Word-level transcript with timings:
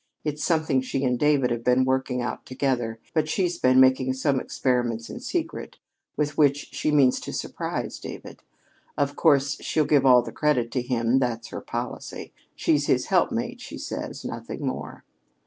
It's 0.23 0.43
something 0.43 0.81
she 0.81 1.03
and 1.03 1.19
David 1.19 1.51
have 1.51 1.63
been 1.63 1.85
working 1.85 2.23
out 2.23 2.43
together, 2.43 2.99
but 3.13 3.29
she's 3.29 3.59
been 3.59 3.79
making 3.79 4.13
some 4.13 4.39
experiments 4.39 5.11
in 5.11 5.19
secret, 5.19 5.77
with 6.17 6.39
which 6.39 6.73
she 6.73 6.89
means 6.89 7.19
to 7.19 7.31
surprise 7.31 7.99
David. 7.99 8.41
Of 8.97 9.15
course 9.15 9.61
she'll 9.61 9.85
give 9.85 10.03
all 10.03 10.23
the 10.23 10.31
credit 10.31 10.71
to 10.71 10.81
him 10.81 11.19
that's 11.19 11.49
her 11.49 11.61
policy. 11.61 12.33
She's 12.55 12.87
his 12.87 13.05
helpmate, 13.13 13.61
she 13.61 13.77
says, 13.77 14.25
nothing 14.25 14.65
more." 14.65 15.03